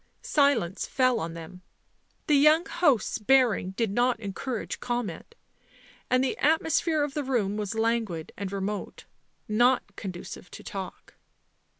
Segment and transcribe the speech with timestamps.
[0.23, 1.61] Silence fell on them;
[2.25, 5.35] the young host's bearing did not encourage comment,
[6.09, 9.05] and the atmosphere of the room was languid and remote,
[9.47, 11.13] not conducive to talk.